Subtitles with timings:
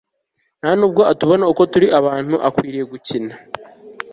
[0.59, 3.33] nta nubwo atubona ko turi abantu akwiriye gukina